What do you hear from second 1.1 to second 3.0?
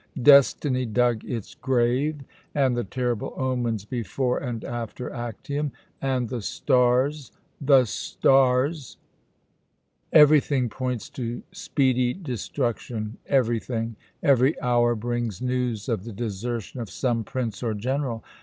its grave. And the